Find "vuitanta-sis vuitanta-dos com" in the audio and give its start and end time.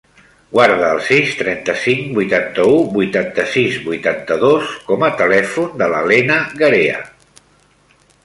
2.95-5.05